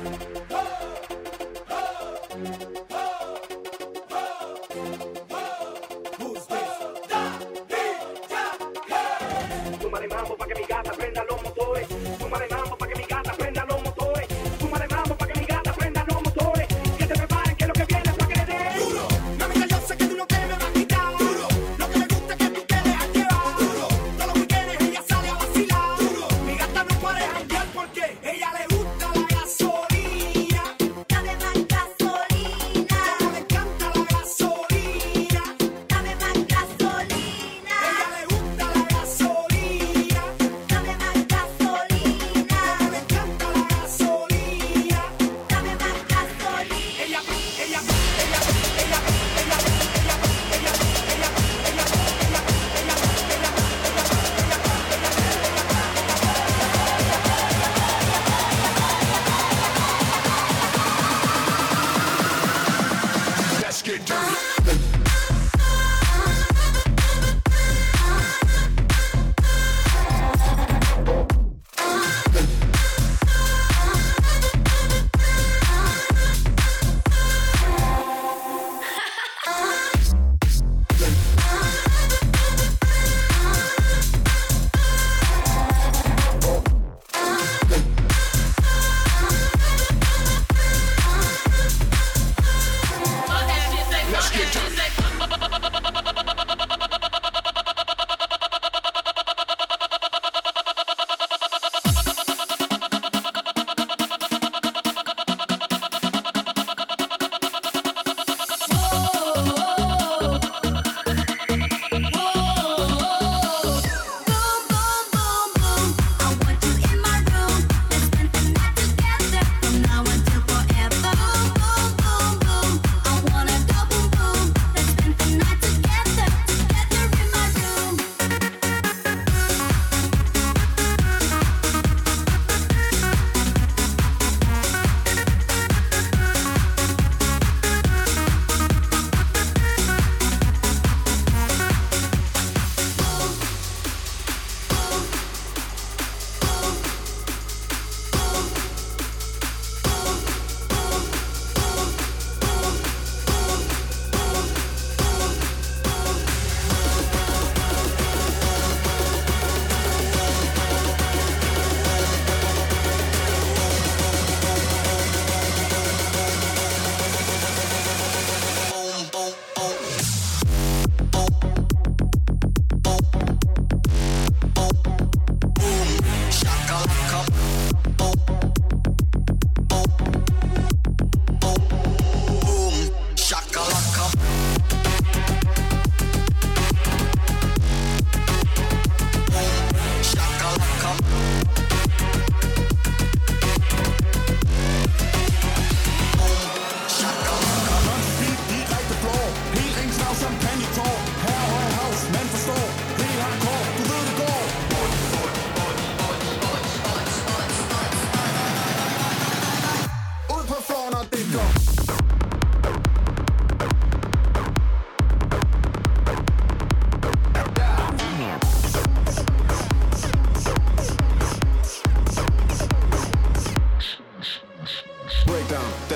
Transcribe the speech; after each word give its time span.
Oh! 0.00 0.38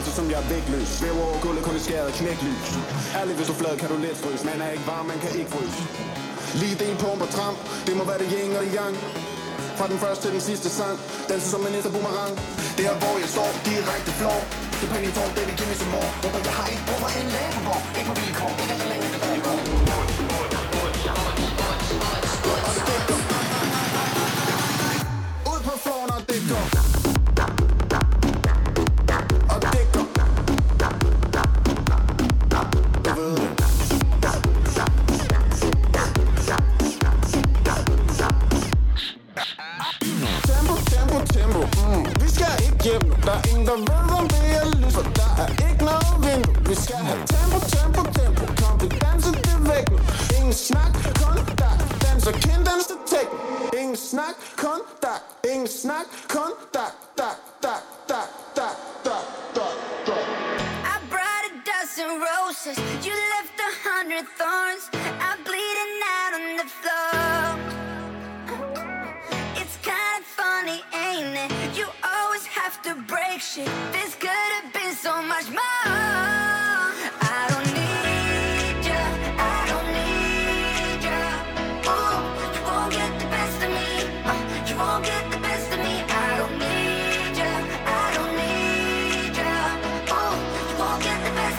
konsekvenser, 0.00 0.22
som 0.22 0.30
jeg 0.32 0.38
er 0.42 0.48
vægtløs. 0.54 0.88
Svæver 0.98 1.22
over 1.28 1.38
gulvet, 1.44 1.62
kun 1.68 1.76
i 1.76 1.82
skæret 1.86 2.12
knæklys. 2.20 2.66
Ærligt, 3.18 3.36
hvis 3.38 3.48
du 3.50 3.54
flad, 3.60 3.74
kan 3.82 3.88
du 3.92 3.96
let 4.06 4.16
fryse. 4.24 4.42
Man 4.50 4.58
er 4.64 4.70
ikke 4.74 4.86
varm, 4.92 5.06
man 5.12 5.18
kan 5.24 5.32
ikke 5.40 5.50
fryse. 5.56 5.80
Lige 6.60 6.76
det 6.80 6.98
pumper 7.02 7.28
tramp, 7.36 7.58
det 7.86 7.94
må 7.98 8.02
være 8.10 8.18
det 8.22 8.28
yin 8.34 8.56
og 8.58 8.62
det 8.64 8.72
yang. 8.78 8.96
Fra 9.78 9.86
den 9.92 9.98
første 10.04 10.22
til 10.24 10.32
den 10.36 10.42
sidste 10.48 10.68
sang. 10.78 10.96
Danser 11.28 11.48
som 11.52 11.60
en 11.66 11.92
boomerang. 11.94 12.34
Det 12.76 12.84
er 12.90 12.94
hvor 13.02 13.16
jeg 13.22 13.30
står, 13.36 13.48
direkte 13.68 14.10
flår 14.20 14.40
Det 14.80 14.88
penge 14.92 15.06
i 15.10 15.12
tår, 15.16 15.28
det 15.36 15.42
vil 15.46 15.54
give 15.58 15.68
mig 15.70 15.78
som 15.82 15.90
snack 54.10 54.34
contact, 54.56 55.46
ing 55.46 55.68
snack 55.68 56.06
contact, 56.26 56.96
tac, 57.16 57.36
tac, 57.60 57.80
tac, 58.08 58.28
tac, 58.56 58.76
tac, 59.04 59.24
tac, 59.54 59.74
tac. 60.04 60.24
I 60.82 60.98
brought 61.08 61.44
a 61.46 61.52
dozen 61.62 62.18
roses, 62.18 62.76
you 63.06 63.14
left 63.34 63.54
a 63.68 63.70
hundred 63.86 64.26
thorns. 64.34 64.90
I'm 65.26 65.38
bleeding 65.44 65.94
out 66.18 66.32
on 66.40 66.56
the 66.58 66.68
floor. 66.80 67.54
It's 69.54 69.76
kind 69.76 70.18
of 70.18 70.26
funny, 70.26 70.82
ain't 70.92 71.36
it? 71.44 71.78
You 71.78 71.86
always 72.02 72.46
have 72.46 72.82
to 72.82 72.96
break 73.06 73.40
shit. 73.40 73.70
This 73.92 74.16
could 74.16 74.50
have 74.58 74.72
been 74.72 74.92
so 74.96 75.22
much 75.22 75.48
more. 75.50 75.69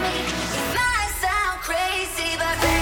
me. 0.00 0.08
It 0.08 0.74
might 0.74 1.12
sound 1.20 1.60
crazy, 1.60 2.36
but. 2.38 2.81